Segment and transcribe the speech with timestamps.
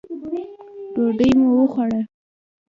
[0.93, 2.01] ډوډۍ مو وخوړه.